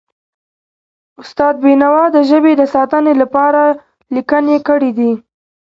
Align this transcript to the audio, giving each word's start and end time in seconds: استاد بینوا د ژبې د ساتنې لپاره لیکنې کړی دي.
استاد 1.21 1.55
بینوا 1.63 2.03
د 2.15 2.17
ژبې 2.29 2.53
د 2.57 2.63
ساتنې 2.75 3.13
لپاره 3.21 3.63
لیکنې 4.15 4.57
کړی 4.67 4.91
دي. 4.97 5.11